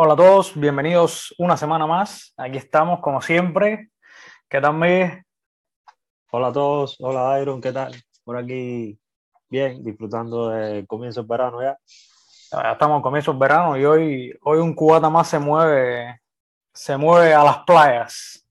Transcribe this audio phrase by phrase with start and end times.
[0.00, 2.32] Hola a todos, bienvenidos una semana más.
[2.36, 3.90] Aquí estamos, como siempre.
[4.48, 5.24] ¿Qué tal, Miguel?
[6.30, 7.96] Hola a todos, hola Iron, ¿qué tal?
[8.22, 8.96] Por aquí,
[9.48, 11.76] bien, disfrutando del comienzo del verano ya.
[12.52, 16.20] Ya estamos en comienzo del verano y hoy, hoy un cubata más se mueve,
[16.72, 18.46] se mueve a las playas.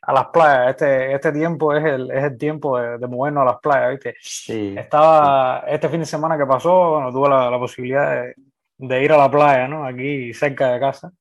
[0.00, 0.70] A las playas.
[0.70, 4.14] Este, este tiempo es el, es el tiempo de, de movernos a las playas, ¿viste?
[4.18, 8.34] Sí, Estaba este fin de semana que pasó, bueno, tuve la, la posibilidad de,
[8.80, 9.84] de ir a la playa, ¿no?
[9.84, 11.12] Aquí cerca de casa.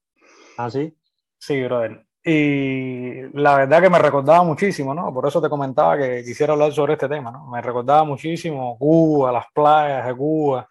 [0.58, 0.96] ¿Ah, sí?
[1.38, 2.06] Sí, brother.
[2.24, 5.14] Y la verdad que me recordaba muchísimo, ¿no?
[5.14, 7.48] Por eso te comentaba que quisiera hablar sobre este tema, ¿no?
[7.48, 10.68] Me recordaba muchísimo Cuba, las playas de Cuba,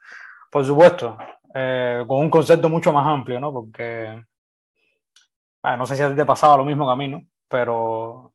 [0.50, 1.16] por supuesto,
[1.54, 3.52] eh, con un concepto mucho más amplio, ¿no?
[3.52, 4.24] Porque,
[5.62, 7.22] ah, no sé si a ti te pasaba lo mismo que a mí, ¿no?
[7.48, 8.34] Pero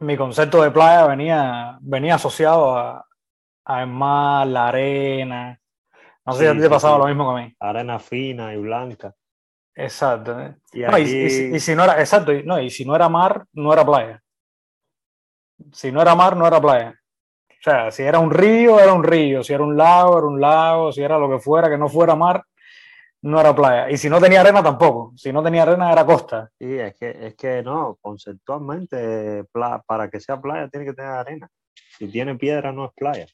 [0.00, 3.06] mi concepto de playa venía, venía asociado a,
[3.64, 5.60] a el mar, la arena.
[6.24, 7.00] No sé si a Sí, ti te pasaba sí.
[7.02, 7.56] lo mismo que a mí.
[7.60, 9.14] Arena fina y blanca.
[9.74, 10.38] Exacto.
[10.40, 10.56] ¿eh?
[10.72, 12.84] Y No, y, y aquí, si- y si no era, exacto, y, no, y si
[12.84, 14.22] no era mar, no era playa.
[15.72, 16.94] Si no era mar, no era playa.
[17.50, 19.42] O sea, si era un río, era un río.
[19.44, 20.92] Si era un lago, era un lago.
[20.92, 22.42] Si era lo que fuera, que no fuera mar,
[23.22, 23.88] no era playa.
[23.90, 25.12] Y si no tenía arena, tampoco.
[25.16, 26.50] Si no tenía arena, era costa.
[26.58, 29.44] sí, es que, es que no, conceptualmente,
[29.86, 31.48] para que sea playa tiene que tener arena.
[31.98, 33.26] Si tiene piedra no es playa.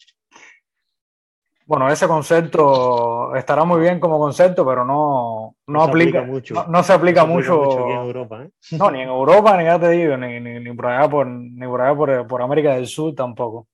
[1.68, 6.54] Bueno, ese concepto estará muy bien como concepto, pero no, no, No aplica aplica, mucho.
[6.54, 7.88] no, no se aplica No se aplica mucho.
[7.90, 8.50] en Europa, ¿eh?
[8.78, 11.66] No, ni en Europa, ni ya te digo, ni, ni, ni por allá, por, ni
[11.66, 13.66] por, allá por, por América del Sur tampoco.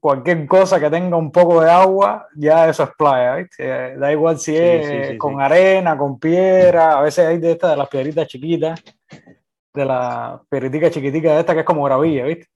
[0.00, 3.56] Cualquier cosa que tenga un poco de agua, ya eso es playa, ¿viste?
[3.66, 7.38] Eh, Da igual si Sí, es sí, sí, con arena, con piedra, a veces hay
[7.38, 8.80] de estas, de las piedritas chiquitas,
[9.74, 12.46] de las piedritas chiquiticas de estas que es como gravilla, ¿viste?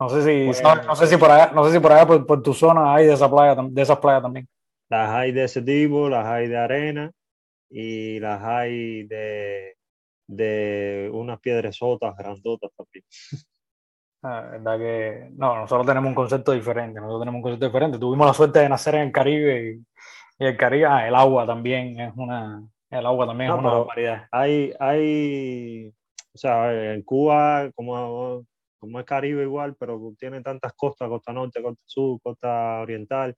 [0.00, 2.06] No sé si, Pues- sabes- no sé si por allá, no sé si por allá
[2.06, 4.48] por, por tu zona hay de esa playa, de esas playas también.
[4.90, 7.10] Las hay de ese tipo, las hay de arena
[7.70, 9.76] y las hay de,
[10.26, 13.04] de unas piedresotas grandotas también.
[14.22, 17.98] La verdad que no, nosotros tenemos un concepto diferente, nosotros tenemos un concepto diferente.
[17.98, 19.70] Tuvimos la suerte de nacer en el Caribe
[20.38, 23.60] y, y el Caribe, ah, el agua también es una, el agua también No, es
[23.60, 24.26] una barbaridad.
[24.32, 25.88] Hay, hay,
[26.34, 28.44] o sea, en Cuba, como,
[28.84, 33.34] como es Caribe igual, pero tiene tantas costas, costa norte, costa sur, costa oriental.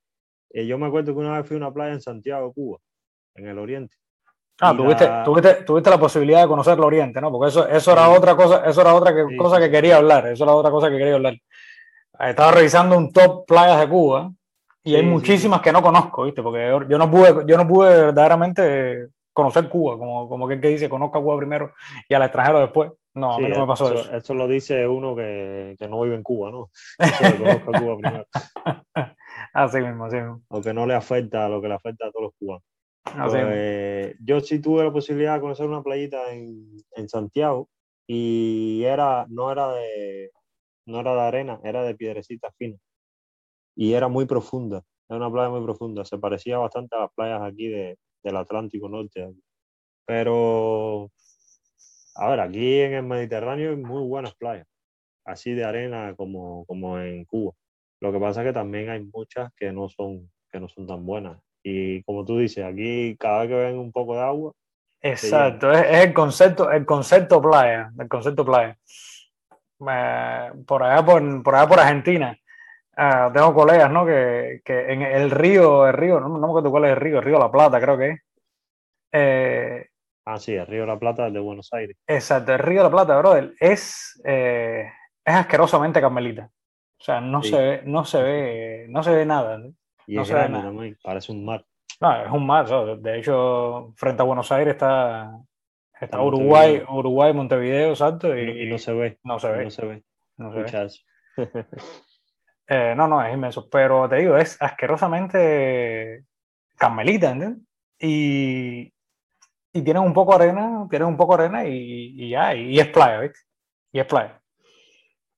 [0.51, 2.79] Eh, yo me acuerdo que una vez fui a una playa en Santiago, Cuba,
[3.35, 3.97] en el oriente.
[4.61, 7.31] Ah, tuviste, la- tuviste, tuviste la posibilidad de conocer el Oriente, ¿no?
[7.31, 8.15] Porque eso, eso era Sí.
[8.17, 10.89] otra cosa, eso era otra que, Sí, cosa que quería hablar, eso era otra cosa
[10.89, 11.35] que quería hablar.
[12.19, 14.33] Estaba revisando un top playas de Cuba
[14.83, 16.43] y hay Sí, sí, muchísimas que no conozco, ¿viste?
[16.43, 20.89] Porque yo no pude, yo no pude verdaderamente conocer Cuba, como, como que, que dice,
[20.89, 21.75] conozca Cuba primero
[22.09, 22.91] y al extranjero después.
[23.13, 24.17] No, a Sí, mí no me pasó eso, eso.
[24.17, 26.71] eso lo dice uno que, que no vive en Cuba, ¿no?
[26.99, 28.27] Eso de conozco a Cuba primero.
[29.53, 30.43] Así mismo, así mismo.
[30.49, 32.65] O que no le afecta a lo que le afecta a todos los cubanos.
[33.05, 33.51] Así mismo.
[33.51, 37.69] Pues, yo sí tuve la posibilidad de conocer una playita en, en Santiago
[38.07, 40.31] y era, no era de,
[40.87, 42.81] no era de arena, era de piedrecitas finas.
[43.75, 46.05] Y era muy profunda, era una playa muy profunda.
[46.05, 49.33] Se parecía bastante a las playas aquí de, del Atlántico Norte.
[50.05, 51.11] Pero,
[52.17, 54.67] a ver, aquí en el Mediterráneo hay muy buenas playas,
[55.25, 57.53] así de arena como, como en Cuba.
[58.01, 61.07] Lo que pasa es que también hay muchas que no son, que no son tan
[61.07, 61.39] buenas.
[61.63, 64.53] Y como tú dices, aquí cada vez que ven un poco de agua,
[65.03, 68.77] Exacto, es, es el concepto, el concepto playa, el concepto playa.
[69.89, 72.37] Eh, por allá por, por allá por Argentina,
[72.97, 74.05] ah, tengo colegas, ¿no?
[74.07, 77.19] Que, que en el río, el río, no, no me acuerdo cuál es el río,
[77.19, 78.21] el río La Plata, creo que es.
[79.13, 79.87] Eh,
[80.27, 81.97] ah, sí, el Río de la Plata es de Buenos Aires.
[82.07, 84.91] exacto, el río La Plata, brother, es, eh,
[85.25, 86.51] es asquerosamente carmelita.
[86.99, 87.51] O sea, no Sí.
[87.51, 89.59] se ve, no se ve, no se ve nada.
[89.59, 89.73] ¿no?
[90.07, 90.65] Y No es se ve nada.
[90.65, 91.65] también, parece un mar.
[92.01, 92.67] No, es un mar.
[93.01, 95.31] De hecho, frente a Buenos Aires está,
[95.95, 96.99] está Está Uruguay, Montevideo.
[96.99, 100.03] Uruguay, Montevideo, exacto, Y, y, no- se ve, no se ve, no se ve.
[100.39, 100.89] no se ve.
[102.69, 106.25] Eh, no, no, es inmenso, pero te digo, es asquerosamente
[106.77, 107.63] carmelita, ¿entiendes?
[107.99, 108.93] Y,
[109.73, 112.79] y tienen un poco de arena, tienen un poco de arena y, y ya, y,
[112.79, 113.39] es playa, ¿viste?
[113.93, 114.41] Y es playa.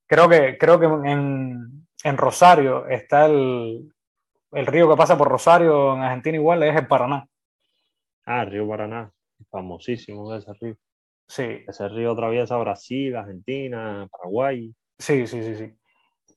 [0.06, 3.92] Creo que, creo que en, en Rosario está el,
[4.52, 7.26] el río que pasa por Rosario en Argentina igual, es el Paraná.
[8.24, 9.10] Ah, el Río Paraná,
[9.50, 10.76] famosísimo ese río.
[11.26, 14.74] Sí, Ese río atraviesa Brasil, Argentina, Paraguay.
[14.98, 15.78] Sí, sí, sí, sí.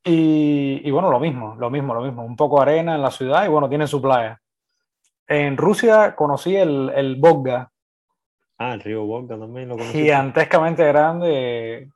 [0.04, 2.24] Y, y bueno, lo mismo, lo mismo, lo mismo.
[2.26, 4.40] Un poco de arena en la ciudad y bueno, tiene su playa.
[5.28, 7.72] En Rusia conocí el, el Volga,
[8.58, 9.94] Ah, el río Volga también lo conocí.
[9.94, 11.90] gigantescamente grande.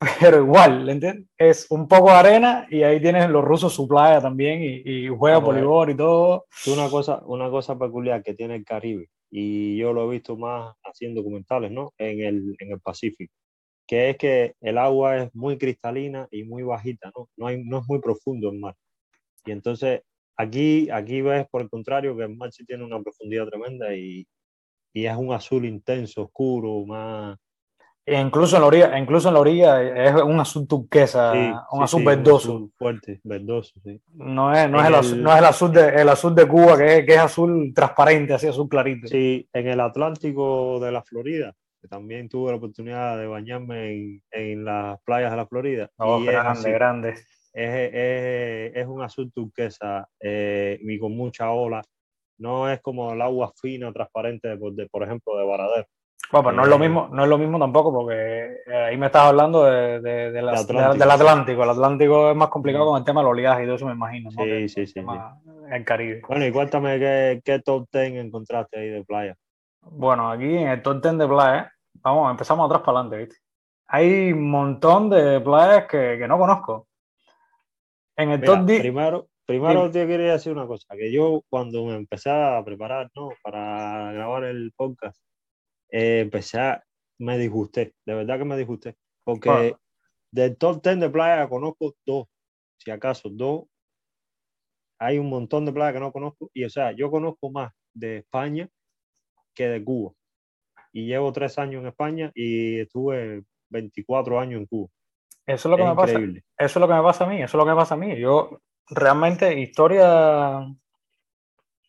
[0.20, 1.26] pero igual, ¿entiendes?
[1.38, 5.08] Es un poco de arena y ahí tienes los rusos su playa también y, y
[5.08, 6.44] juega voleibol y todo.
[6.66, 10.74] Una cosa, una cosa peculiar que tiene el Caribe, y yo lo he visto más
[10.84, 11.92] haciendo documentales, ¿no?
[11.96, 13.32] En el, en el Pacífico,
[13.86, 17.28] que es que el agua es muy cristalina y muy bajita, ¿no?
[17.36, 18.74] No, hay, no es muy profundo el mar.
[19.44, 20.02] Y entonces
[20.36, 24.26] aquí, aquí ves, por el contrario, que el mar sí tiene una profundidad tremenda y,
[24.92, 27.36] y es un azul intenso, oscuro, más...
[28.06, 31.78] E incluso en la orilla, incluso en la orilla es un azul turquesa, Sí, un
[31.78, 32.52] sí, azul sí, verdoso.
[32.52, 33.98] azul fuerte, verdoso, sí.
[34.12, 36.76] No es, no, es el azul, no es el azul de, el azul de Cuba,
[36.76, 39.08] que es, que es azul transparente, así azul clarito.
[39.08, 41.54] Sí, en el Atlántico de la Florida,
[41.84, 45.90] que también tuve la oportunidad de bañarme en, en las playas de la Florida.
[45.98, 47.08] Oh, y es, grande, así, grande.
[47.10, 47.22] es,
[47.52, 51.82] es- es un azul turquesa eh, y con mucha ola.
[52.38, 55.86] No es como el agua fina, transparente, de, por- de, por ejemplo, de Varadero.
[56.32, 58.14] Bueno, pues no es lo Eh, mismo, no es lo mismo tampoco, porque
[58.66, 61.22] eh, ahí me estás hablando de, de- de las- De de- Atlántico, del sí.
[61.22, 61.62] Atlántico.
[61.64, 62.88] El Atlántico es más complicado Mm.
[62.88, 64.30] con el tema del oleaje y todo eso, me imagino.
[64.30, 64.42] ¿no?
[64.42, 65.38] Sí, Que sí, el sí, tema-
[65.70, 66.22] El Caribe.
[66.26, 69.34] Bueno, y cuéntame qué, qué top 10 encontraste ahí de playa.
[69.82, 71.68] Bueno, aquí en el top 10 de playas,
[72.04, 73.36] vamos, empezamos atrás para adelante, ¿viste?
[73.86, 76.88] Hay un montón de playas que, que no conozco.
[78.16, 79.92] En el Mira, top 10, primero, primero Dime.
[79.92, 83.30] te quería decir una cosa, que yo cuando me empecé a preparar, ¿no?
[83.42, 85.20] Para grabar el podcast,
[85.90, 86.84] eh, empecé a,
[87.18, 89.80] me disgusté, de verdad que me disgusté, porque Bueno.
[90.30, 92.26] del top 10 de playa conozco dos,
[92.78, 93.64] si acaso dos,
[95.00, 98.18] hay un montón de playas que no conozco, y o sea, yo conozco más de
[98.18, 98.68] España
[99.54, 100.12] que de Cuba,
[100.94, 104.88] y llevo tres años en España y estuve 24 años en Cuba,
[105.46, 106.18] eso es lo que es me pasa.
[106.18, 107.98] Eso es lo que me pasa a mí, eso es lo que me pasa a
[107.98, 108.16] mí.
[108.18, 110.76] Yo realmente historia, o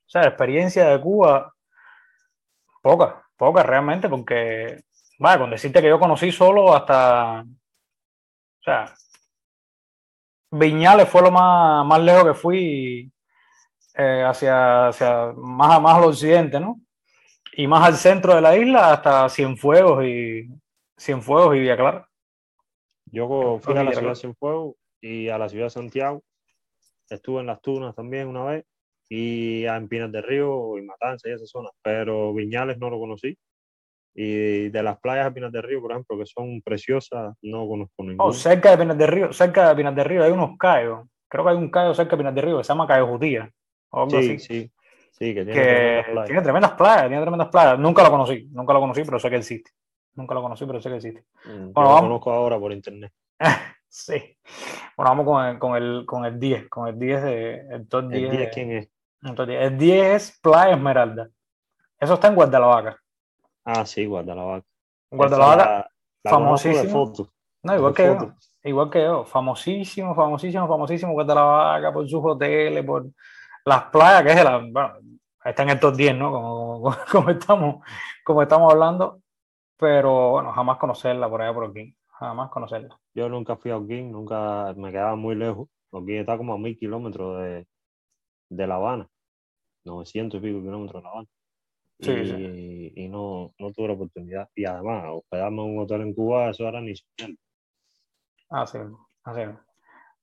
[0.05, 1.53] sea, experiencia de Cuba,
[2.81, 4.83] poca, poca realmente, porque,
[5.19, 8.93] vaya, con decirte que yo conocí solo hasta, o sea,
[10.51, 13.11] Viñales fue lo más, más lejos que fui
[13.93, 16.81] eh, hacia, hacia más, más al occidente, ¿no?
[17.57, 20.49] Y más al centro de la isla hasta Cienfuegos y
[20.97, 22.09] Cienfuegos y Villa Clara.
[23.05, 26.23] Yo fui a la ciudad de Cienfuegos y a la ciudad de Santiago.
[27.09, 28.65] Estuve en Las Tunas también una vez
[29.07, 33.37] y en Pinas del Río y Matanza y esa zona, pero Viñales no lo conocí.
[34.17, 37.93] Y de las playas de Pinas del Río, por ejemplo, que son preciosas, no conozco
[37.97, 38.33] Oh, ninguna.
[38.33, 41.07] cerca de Pinas del Río, cerca de Pinas del Río hay unos cayos.
[41.29, 43.49] Creo que hay un cayo cerca de Pinas del Río que se llama Cayo Jutía
[43.91, 44.39] o algo sí, así.
[44.39, 44.71] sí,
[45.17, 46.25] sí, que tiene que tremendas playas.
[46.27, 47.79] tiene tremendas playas, tiene tremendas playas.
[47.79, 49.71] Nunca lo conocí, nunca lo conocí, pero sé que existe.
[50.15, 51.25] Nunca lo conocí, pero sé que existe.
[51.45, 53.11] Mm, Bueno, Yo lo conozco ahora por internet.
[53.87, 54.37] Sí.
[54.97, 58.09] Bueno, vamos con el, con el, con el 10, con el 10 de, el top
[58.09, 58.23] 10.
[58.25, 58.89] ¿El 10 de- quién es?
[59.23, 59.61] el top 10.
[59.61, 61.29] El 10 es Playa Esmeralda.
[61.97, 62.97] Eso está en Guadalajara.
[63.63, 64.63] Ah, sí, Guadalajara.
[65.09, 65.89] Guadalajara,
[66.23, 67.13] famosísimo.
[67.63, 68.33] no, igual que yo.
[68.63, 73.05] Igual que yo, famosísimo, famosísimo, famosísimo Guadalajara por sus hoteles, por
[73.65, 74.93] las playas, que es la, bueno,
[75.43, 76.31] está en el top 10, ¿no?
[76.31, 77.85] Como, como, estamos,
[78.23, 79.21] como estamos hablando,
[79.77, 82.99] pero bueno, jamás conocerla por allá por aquí, jamás conocerla.
[83.13, 85.67] Yo nunca fui a Holguín, nunca me quedaba muy lejos.
[85.89, 87.67] Holguín está como a mil kilómetros de,
[88.49, 89.09] de La Habana,
[89.83, 91.27] 900 y pico kilómetros de La Habana.
[91.99, 92.93] Sí, y, sí.
[92.95, 94.49] y no, no tuve la oportunidad.
[94.53, 97.37] Y además, hospedarme en un hotel en Cuba, eso era ni soñar.
[98.49, 98.77] Así,
[99.23, 99.41] así.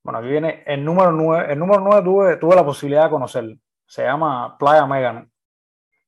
[0.02, 1.52] Bueno, aquí viene el número 9.
[1.52, 3.56] El número 9 tuve, tuve la posibilidad de conocerlo.
[3.86, 5.26] Se llama Playa Mégano.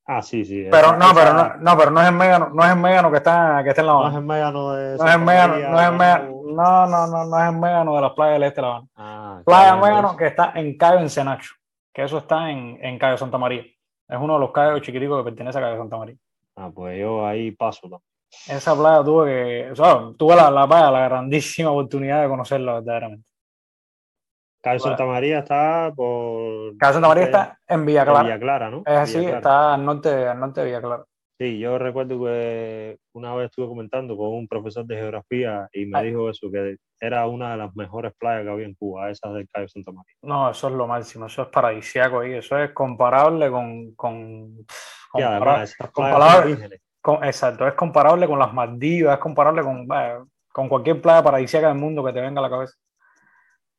[0.07, 0.67] Ah, sí, sí.
[0.71, 3.17] Pero no, pero no, no, pero no es el Mégano, no es el Mégano que
[3.19, 4.15] está, que está en La no Habana.
[4.15, 6.53] es el Mégano de No es el María, no es el Mégano, no.
[6.55, 8.89] no, no, no, no es el Mégano de las playas del este de La Habana.
[8.97, 11.55] Ah, Playa entonces- que está en Cayo Encenacho,
[11.93, 13.63] que eso está en, en Cayo Santa María.
[14.07, 16.17] Es uno de los cayos chiquiticos que pertenece a Cayo Santa María.
[16.57, 17.89] Ah, pues yo ahí paso.
[17.89, 18.03] ¿no?
[18.47, 22.75] Esa playa tuve que, o sea, tuve la, la, playa, la grandísima oportunidad de conocerla
[22.75, 23.27] verdaderamente.
[24.64, 24.80] Cayo.
[24.80, 26.76] Santa María está por.
[26.78, 28.23] Cayo Santa María está en Villa en Clara.
[28.23, 28.78] Villa Clara, ¿no?
[28.87, 31.04] Es así, está al norte, al norte de Villa Clara.
[31.38, 36.00] Sí, yo recuerdo que una vez estuve comentando con un profesor de geografía y me
[36.04, 39.49] dijo eso, que era una de las mejores playas que había en Cuba, esa del
[39.52, 40.14] Cayo Santa María.
[40.23, 44.64] No, eso es lo máximo, eso es paradisiaco ahí, eso es comparable con, con, Y
[45.11, 46.71] compara- además, esas con playas
[47.02, 50.21] con- exacto, es comparable con las Maldivas, es comparable con, vaya,
[50.52, 52.75] con cualquier playa paradisíaca del mundo que te venga a la cabeza.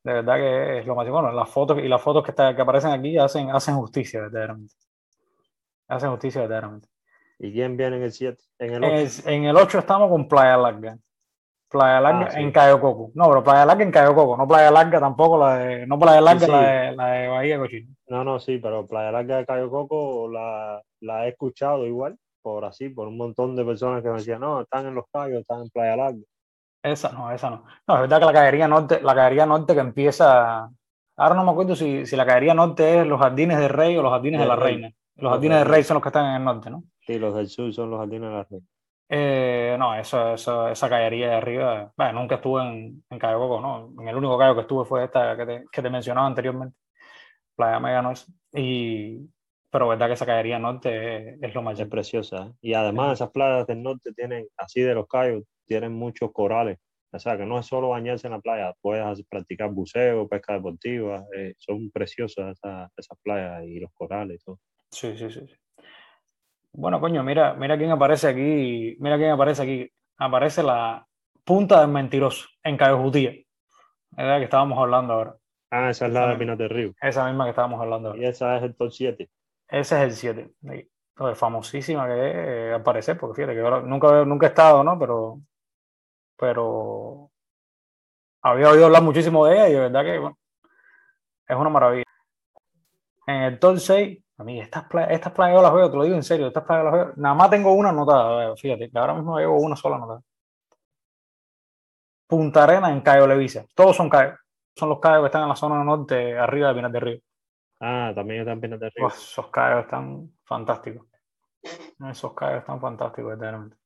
[0.06, 1.20] De verdad que es lo máximo.
[1.20, 4.72] Bueno, las fotos y las fotos que, está- que aparecen aquí hacen, hacen justicia, verdaderamente.
[5.88, 6.88] Hacen justicia, verdaderamente.
[7.40, 8.40] ¿Y quién viene en el 7?
[8.60, 9.22] En el En 8.
[9.26, 10.96] el, en el 8 estamos con Playa Larga.
[11.68, 12.40] Playa Larga Ah, sí.
[12.40, 13.10] en Cayo Coco.
[13.14, 16.20] No, pero Playa Larga en Cayo Coco, no Playa Larga tampoco, la de, no Playa
[16.20, 16.52] Larga, sí.
[16.52, 17.94] La, de, la de Bahía Cochino.
[18.06, 22.64] No, no, sí, pero Playa Larga de Cayo Coco la, la he escuchado igual, por
[22.64, 25.62] así, por un montón de personas que me decían, no, están en Los Cayos, están
[25.62, 26.20] en Playa Larga.
[26.86, 27.64] Esa no, esa no.
[27.88, 30.70] No, es verdad que la caería norte, la caería norte que empieza.
[31.16, 34.02] Ahora no me acuerdo si, si la caería norte es los jardines del rey o
[34.02, 34.74] los jardines de, la rey.
[34.74, 34.92] reina.
[35.16, 36.84] Los jardines del rey son los que están en el norte, ¿no?
[37.00, 38.66] Sí, los del sur son los jardines de la reina.
[39.08, 41.92] Eh, no, eso, eso, esa caería de arriba.
[41.96, 44.00] Bueno, nunca estuve en, en Cayo Coco, ¿no?
[44.00, 46.76] En el único Cayo que estuve fue esta que te, que te mencionaba anteriormente,
[47.56, 48.26] Playa Mega Noise.
[48.52, 49.28] Y,
[49.76, 52.46] pero verdad que esa caería norte es, es lo más Es preciosa.
[52.46, 52.52] ¿eh?
[52.62, 56.78] Y además esas playas del norte tienen, así de los cayos, tienen muchos corales.
[57.12, 61.26] O sea, que no es solo bañarse en la playa, puedes practicar buceo, pesca deportiva.
[61.36, 64.60] eh, son preciosas esas, esas playas y los corales y todo.
[64.90, 65.40] Sí, sí, sí.
[66.72, 68.96] Bueno, coño, mira, mira quién aparece aquí.
[68.98, 69.90] Mira quién aparece aquí.
[70.16, 71.06] Aparece la
[71.44, 73.32] punta del mentiroso en Cayo Jutía.
[73.32, 73.46] Es
[74.16, 75.36] la que estábamos hablando ahora.
[75.70, 76.36] Ah, esa es la Esa de.
[76.38, 76.94] Pinas del Río.
[77.02, 78.22] Esa misma que estábamos hablando ahora.
[78.22, 79.28] Y esa es el top 7.
[79.68, 80.54] Ese es el 7.
[80.68, 80.88] Ahí.
[81.16, 84.84] Lo de famosísima que es, eh, al parecer, porque fíjate que nunca, nunca he estado,
[84.84, 84.98] ¿no?
[84.98, 85.40] Pero,
[86.36, 87.30] pero
[88.42, 90.38] había oído hablar muchísimo de ella y de verdad que bueno,
[91.48, 92.04] es una maravilla.
[93.26, 96.04] En el top 6, a mí estas playas, estas playas yo las veo, te lo
[96.04, 97.12] digo en serio, estas playas las veo.
[97.16, 100.22] Nada más tengo una anotada, fíjate, ahora mismo llevo una sola anotada.
[102.28, 103.64] Punta Arena en Cayo Levisa.
[103.74, 104.38] Todos son cayos.
[104.74, 107.20] Son los cayos que están en la zona norte, arriba de Pinar del Río.
[107.80, 109.06] Ah, también está en Pinas del Río.
[109.06, 111.06] Uf, esos callos están fantásticos.
[112.10, 113.76] Esos callos están fantásticos, verdaderamente.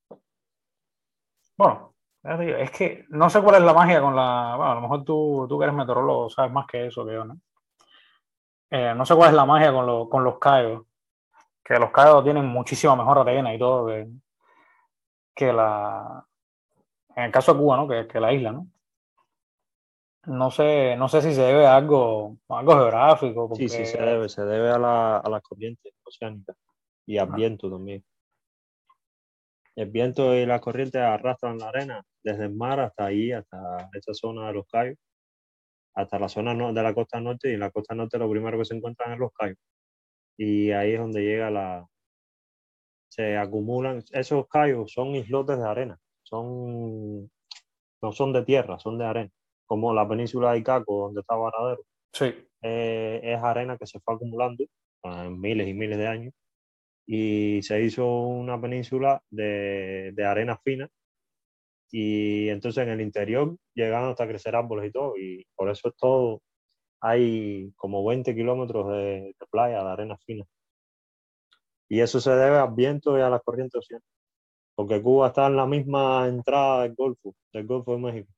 [1.57, 4.55] Bueno, es que no sé cuál es la magia con la.
[4.57, 7.25] Bueno, a lo mejor tú, tú que eres meteorólogo sabes más que eso que yo,
[7.25, 7.39] ¿no?
[8.71, 10.85] Eh, no sé cuál es la magia con, lo- con los callos.
[11.65, 14.09] Que los callos tienen muchísima mejor arena y todo que,
[15.35, 16.25] que la.
[17.17, 17.89] En el caso de Cuba, ¿no?
[17.89, 18.67] Que, que la isla, ¿no?
[20.27, 23.51] No sé, no sé si se debe a algo, a algo geográfico.
[23.55, 26.57] Sí, sí, porque- se debe, se debe a la, a las corrientes oceánicas
[27.07, 27.37] y al Ah.
[27.37, 28.05] viento también.
[29.77, 34.13] El viento y la corriente arrastran la arena desde el mar hasta ahí, hasta esa
[34.13, 34.99] zona de los cayos,
[35.95, 38.65] hasta la zona de la costa norte y en la costa norte lo primero que
[38.67, 39.57] se encuentran es los cayos.
[40.37, 41.87] Y ahí es donde llega la...
[43.09, 47.31] Se acumulan, esos cayos son islotes de arena, son,
[48.03, 49.31] no son de tierra, son de arena,
[49.71, 54.17] como la península de Icaco, donde está Varadero Sí, eh, es arena que se fue
[54.17, 54.65] acumulando
[55.05, 56.35] en miles y miles de años.
[57.07, 60.89] Y se hizo una península de, de arena fina.
[61.93, 65.97] Y entonces en el interior llegaron hasta crecer árboles y todo y por eso es
[65.97, 66.43] todo
[67.01, 70.45] hay como 20 kilómetros de, de playa de arena fina.
[71.89, 74.11] Y eso se debe al viento y a las corrientes oceánicas
[74.75, 78.33] porque Cuba está en la misma entrada del Golfo del Golfo de México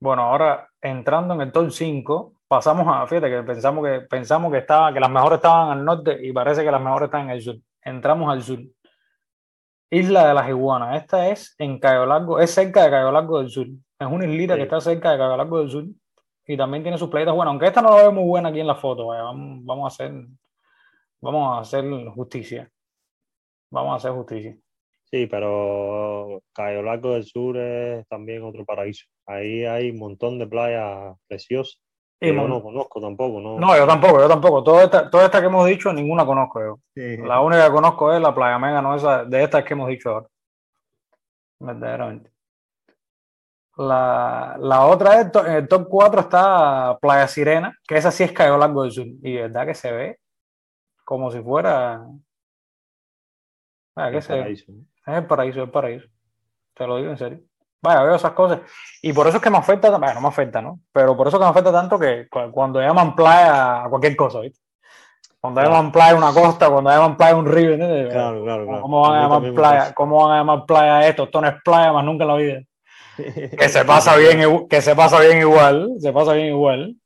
[0.00, 4.58] Bueno, ahora entrando en el top 5, pasamos a, fíjate que pensamos que pensamos que
[4.58, 7.42] estaba, que las mejores estaban al norte y parece que las mejores están en el
[7.42, 7.56] sur.
[7.82, 8.60] Entramos al sur.
[9.90, 11.02] Isla de las Iguanas.
[11.02, 13.66] Esta es en Cayo Largo, es cerca de Cayo Largo del Sur.
[13.98, 15.84] Es una islita que está cerca de Cayo Largo del Sur
[16.46, 18.66] y también tiene sus playitas buenas, aunque esta no la veo muy buena aquí en
[18.66, 19.08] la foto.
[19.08, 20.12] vaya, Vamos, vamos a hacer,
[21.20, 22.70] vamos a hacer justicia.
[23.70, 24.56] Vamos a hacer justicia.
[25.04, 29.06] Sí, pero Cayo Largo del Sur es también otro paraíso.
[29.28, 31.78] Ahí hay un montón de playas preciosas
[32.18, 33.58] Y yo no conozco tampoco, ¿no?
[33.60, 34.64] no, yo tampoco, yo tampoco.
[34.64, 36.80] Todas estas toda esta que hemos dicho, ninguna conozco yo.
[36.94, 37.18] Sí.
[37.18, 40.08] La única que conozco es la Playa Mega, no esa, de estas que hemos dicho
[40.08, 40.26] ahora.
[41.60, 42.30] Verdaderamente.
[43.76, 48.32] La, la otra es, en el top 4 está Playa Sirena, que esa sí es
[48.32, 49.06] Cayo Largo del Sur.
[49.22, 50.18] Y verdad que se ve
[51.04, 52.02] como si fuera.
[53.94, 54.72] Es el paraíso,
[55.06, 56.08] es el paraíso.
[56.74, 57.47] Te lo digo en serio.
[57.80, 58.60] Vaya, veo esas cosas.
[59.02, 60.80] Y por eso es que me afecta, bueno, no me afecta, ¿no?
[60.92, 64.40] Pero por eso que me afecta tanto que cu- cuando llaman playa a cualquier cosa,
[64.40, 64.58] ¿viste?
[65.40, 65.74] Cuando Claro.
[65.76, 68.12] llaman playa a una costa, cuando llaman playa a un río, ¿entiendes?
[68.12, 68.82] Claro, claro, claro.
[68.82, 69.94] ¿Cómo van a llamar playa?
[69.94, 71.22] ¿Cómo van a llamar playa esto?
[71.24, 72.60] Esto no es playa más nunca en la vida.
[73.58, 76.96] Que se pasa bien, que se pasa bien igual, se pasa bien igual.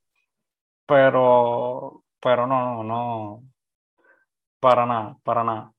[0.87, 3.43] Pero, pero no, no, no.
[4.61, 5.73] Para nada, para nada.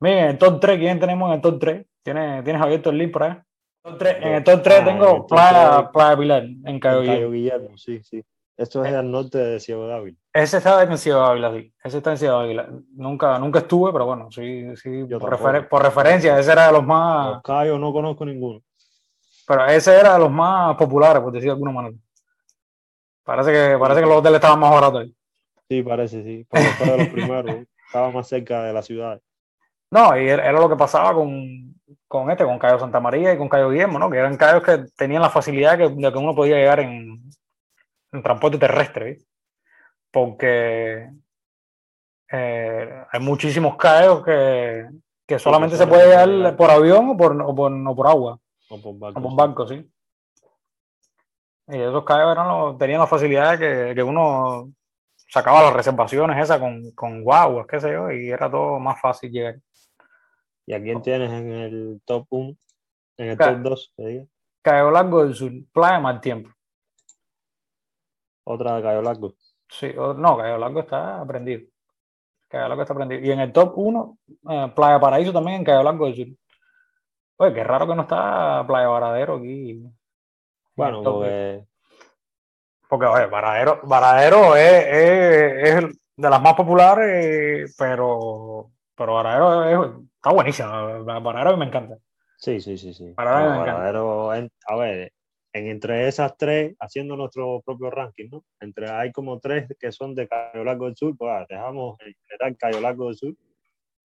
[0.00, 1.86] Miren, el top 3, ¿quién tenemos en el top 3?
[2.02, 3.30] ¿Tienes, ¿tienes abierto el link por ahí?
[3.30, 3.44] Top 3,
[3.84, 5.90] en el top 3 Ah, en el tengo Playa.
[5.92, 7.30] Playa Pilar, en Cayo En Cayo Guillermo.
[7.32, 8.22] Guillermo, sí, sí.
[8.56, 8.96] Esto es Eh.
[8.96, 10.16] al norte de Ciego de Ávila.
[10.32, 11.72] Ese está en Ciudad Ávila, sí.
[11.82, 12.68] Ese está en Ciudad Ávila.
[12.94, 15.30] Nunca, nunca estuve, pero bueno, sí, sí, por, tampoco.
[15.50, 18.60] refer- por referencia, ese era de los más, Los Cayos no conozco ninguno.
[19.46, 21.96] pero ese era de los más populares, por decir de alguna manera.
[23.24, 25.14] Parece que, parece que los hoteles estaban más baratos ahí.
[25.68, 26.46] Sí, parece, sí.
[26.48, 27.56] Porque fue de los primeros.
[27.86, 29.20] Estaba más cerca de la ciudad.
[29.92, 31.74] No, y era, lo que pasaba con,
[32.08, 34.10] con este, con Cayo Santa María y con Cayo Guillermo, ¿no?
[34.10, 37.22] Que eran cayos que tenían la facilidad que, de que uno podía llegar en,
[38.12, 39.18] en transporte terrestre.
[40.10, 41.10] Porque
[42.30, 44.86] eh, hay muchísimos cayos que,
[45.26, 48.38] que solamente se puede llegar por avión o por, o por, o por agua.
[48.70, 49.20] O por barco.
[49.20, 49.36] sí.
[49.36, 49.90] barco, sí.
[51.68, 54.70] Y esos cayos eran los- tenían la facilidad de que, que uno
[55.28, 59.30] sacaba las reservaciones esas con, con guaguas, qué sé yo, y era todo más fácil
[59.30, 59.56] llegar.
[60.66, 62.56] ¿Y a quién tienes en el top 1?
[63.18, 64.26] En el top 2, te digo.
[64.62, 66.50] Cayo Largo del Sur, Playa Mal Tiempo.
[68.44, 69.34] Otra de Cayo Largo.
[69.68, 71.62] Sí, o- no, Cayo Largo está prendido.
[72.48, 73.22] Cayo Largo está prendido.
[73.22, 74.18] Y en el top 1,
[74.74, 76.26] Playa Paraíso también en Cayo Largo del Sur.
[77.38, 79.82] Oye, qué raro que no está Playa Varadero aquí.
[80.76, 81.64] Bueno, porque
[82.88, 84.84] Porque, oye, Varadero, Varadero es,
[85.84, 91.04] es- de las más populares, pero, pero Varadero es- está buenísimo.
[91.04, 91.96] Varadero me encanta.
[92.38, 93.12] sí, sí, sí, sí.
[93.16, 93.72] Varadero No, me encanta.
[93.74, 95.12] Varadero, en- a ver,
[95.52, 98.44] en entre esas tres, haciendo nuestro propio ranking, ¿no?
[98.60, 102.14] Entre hay como tres que son de Cayo Largo del Sur, pues ah, dejamos en
[102.26, 103.34] general Cayo Largo del Sur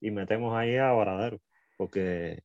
[0.01, 1.37] y metemos ahí a Varadero,
[1.77, 2.41] porque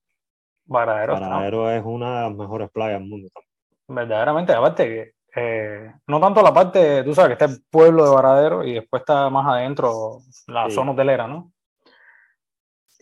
[0.66, 3.52] Varadero Varadero es una de las mejores playas del mundo también.
[3.88, 4.52] verdaderamente.
[4.54, 8.64] Aparte, que, eh, no tanto la parte, tú sabes que está el pueblo de Varadero
[8.64, 10.76] y después está más adentro la Sí.
[10.76, 11.51] zona hotelera, ¿no?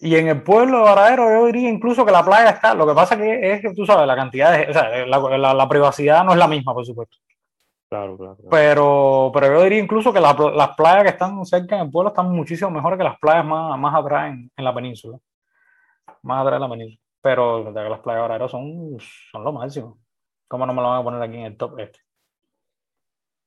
[0.03, 2.75] Y en el pueblo de Varadero yo diría incluso que la playa está.
[2.75, 5.55] Lo que pasa que es que tú sabes, la cantidad de, o sea, la, la-
[5.55, 7.19] la privacidad no es la misma, por supuesto.
[7.91, 8.37] Claro, claro.
[8.37, 8.49] claro.
[8.51, 12.09] Pero, pero yo diría incluso que la- las playas que están cerca en el pueblo
[12.11, 15.19] están muchísimo mejores que las playas más, más atrás en, en la península.
[16.23, 17.01] Más atrás en la península.
[17.23, 18.97] Pero que las playas de Varadero son,
[19.31, 19.99] son lo máximo.
[20.49, 21.99] ¿Cómo no me lo van a poner aquí en el top este?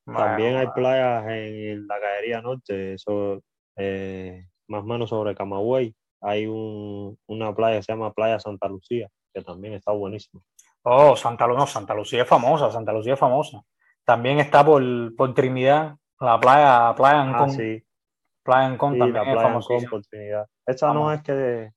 [0.06, 3.42] También hay playas en la Caería Norte, eso,
[3.78, 5.96] eh, más o menos sobre Camagüey.
[6.24, 10.42] Hay un- una playa que se llama Playa Santa Lucía, que también está buenísima.
[10.84, 13.62] Oh, Santa, Lu- no, Santa Lucía es famosa, Santa Lucía es famosa.
[14.06, 14.82] También está por,
[15.16, 17.50] por Trinidad, la playa, playa Ah, Ancón.
[17.52, 17.84] sí,
[18.44, 19.90] Playa Ancón sí, también la es playa Ancón famosísima.
[19.90, 20.48] por Trinidad.
[20.66, 21.14] Esta no Vamos.
[21.16, 21.70] es que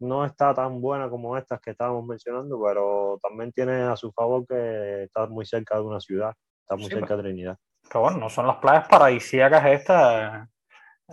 [0.00, 4.46] no está tan buena como estas que estábamos mencionando, pero también tiene a su favor
[4.46, 6.32] que está muy cerca de una ciudad,
[6.62, 7.56] está muy Sí, cerca de Trinidad.
[7.88, 10.48] Pero bueno, no son las playas paradisíacas estas,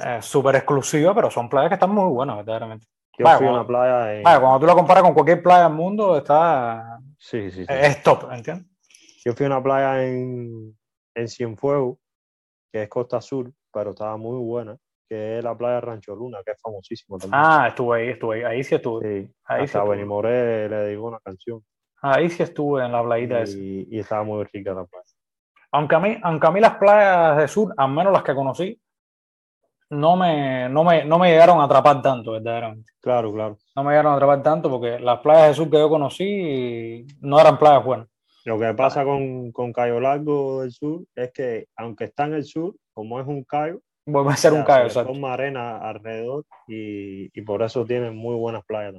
[0.04, 2.88] eh, súper exclusivas, pero son playas que están muy buenas, verdaderamente.
[3.18, 4.24] Yo Vaya, fui a cuando- una playa en...
[4.24, 7.74] Vaya, cuando tú la comparas con cualquier playa del mundo, está, Sí, sí, sí.
[7.74, 8.68] es top, ¿entiendes?
[9.24, 10.78] Yo fui a una playa en,
[11.16, 11.98] en Cienfuegos,
[12.72, 14.76] que es Costa Sur, pero estaba muy buena,
[15.08, 17.42] que es la playa Rancho Luna, que es famosísima también.
[17.44, 19.02] Ah, estuve ahí, estuve ahí, ahí sí estuve.
[19.02, 19.90] sí, ahí sí hasta estuve.
[19.98, 21.64] Benny Moré le dedicó una canción
[22.04, 23.56] Ahí sí estuve en la playita esa.
[23.60, 25.06] y, y estaba muy rica la playa.
[25.74, 28.81] Aunque a mí, aunque a mí las playas de sur, al menos las que conocí,
[29.92, 32.92] no me, no me, no me llegaron a atrapar tanto, verdaderamente.
[33.02, 33.58] Claro, claro.
[33.76, 37.40] No me llegaron a atrapar tanto porque las playas de sur que yo conocí no
[37.40, 38.08] eran playas buenas.
[38.46, 42.46] Lo que pasa con, con Cayo Largo del Sur es que, aunque está en el
[42.46, 45.14] sur, como es un callo, Vuelve a ser un le exacto.
[45.14, 48.96] forma arena alrededor y, y por eso tienen muy buenas playas.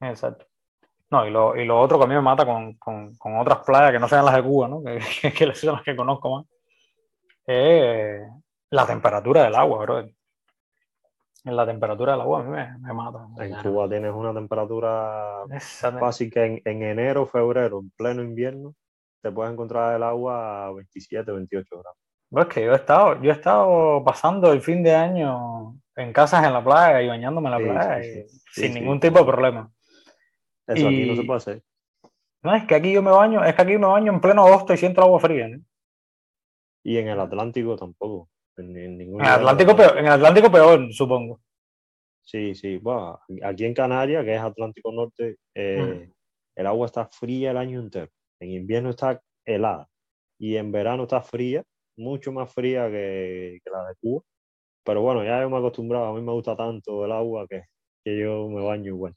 [0.00, 0.46] Exacto.
[1.10, 3.60] No, y lo, y lo otro que a mí me mata con, con, con otras
[3.64, 4.82] playas que no sean las de Cuba, ¿no?
[4.84, 6.46] Que, que, que son las que conozco más,
[8.70, 10.08] la temperatura del agua, bro.
[11.44, 13.26] La temperatura del agua a mí me, me mata.
[13.38, 15.44] En Cuba tienes una temperatura
[15.98, 18.74] fácil que en, en enero, febrero, en pleno invierno,
[19.22, 21.96] te puedes encontrar el agua a 27, 28 grados.
[22.30, 26.44] Pues que yo he estado, yo he estado pasando el fin de año en casas
[26.44, 29.24] en la playa y bañándome en la Sí, playa sí, y sin ningún tipo de
[29.24, 29.70] problema.
[30.66, 31.62] Eso aquí no Y- se puede hacer.
[32.42, 34.74] No, es que aquí yo me baño, es que aquí me baño en pleno agosto
[34.74, 35.58] y siento agua fría, ¿no?
[36.84, 38.28] Y en el Atlántico tampoco.
[38.58, 41.40] En, en ningún En lugar Atlántico peor, en Atlántico peor, supongo.
[42.22, 42.78] Sí, sí.
[42.78, 46.10] Bueno, aquí en Canarias, que es Atlántico Norte, eh,
[46.56, 48.08] el agua está fría el año entero.
[48.40, 49.88] En invierno está helada.
[50.38, 51.62] Y en verano está fría,
[51.96, 54.22] mucho más fría que, que la de Cuba.
[54.84, 56.06] Pero bueno, ya yo me he acostumbrado.
[56.06, 57.62] A mí me gusta tanto el agua que,
[58.04, 59.14] que yo me baño igual.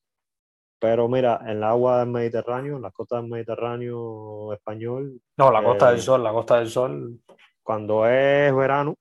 [0.80, 5.63] Pero mira, en el agua del Mediterráneo, en las costas del Mediterráneo español, No, la
[5.63, 7.19] Costa Eh, del Sol, la Costa del Sol.
[7.62, 8.95] cuando es verano,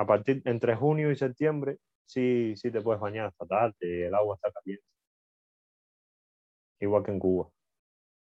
[0.00, 4.36] a partir entre junio y septiembre, sí, sí te puedes bañar hasta tarde, el agua
[4.36, 4.84] está caliente.
[6.80, 7.48] Igual que en Cuba.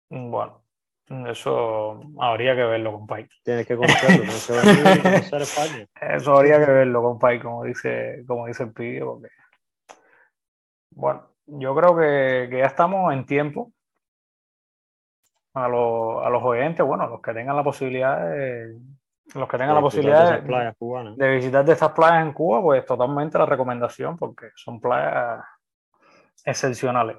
[0.08, 0.62] Bueno,
[1.26, 3.28] eso habría que verlo, compadre.
[3.42, 5.87] Tienes que conocerlo, tienes que conocer España.
[6.00, 9.28] Eso habría que verlo, compadre, como dice, como dice el pibe, porque
[10.90, 13.72] bueno, yo creo que, que ya estamos en tiempo.
[15.54, 18.76] A, los- a los oyentes, bueno, los que tengan la posibilidad de,
[19.34, 21.16] los que tengan la de posibilidad de, cubanas.
[21.16, 25.44] de visitar de estas playas en Cuba, pues totalmente la recomendación, porque son playas
[26.44, 27.16] excepcionales.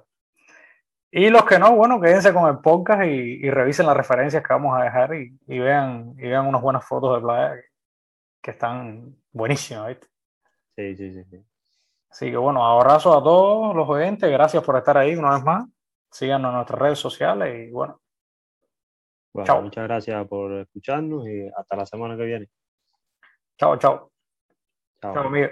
[1.12, 4.54] Y los que no, bueno, quédense con el podcast y, y revisen las referencias que
[4.54, 7.68] vamos a dejar y, y vean, y vean unas buenas fotos de playa que,
[8.42, 10.08] que están buenísimas, ¿viste?
[10.76, 11.46] Sí, sí, sí, sí.
[12.10, 15.66] Así que bueno, abrazo a todos los oyentes, gracias por estar ahí una vez más.
[16.12, 18.00] síganos en nuestras redes sociales y bueno.
[19.36, 19.62] Bueno, Chao.
[19.64, 22.48] muchas gracias por escucharnos y hasta la semana que viene.
[23.60, 24.10] Chao, chao.
[25.02, 25.14] Chao.
[25.14, 25.52] Chao, Miguel.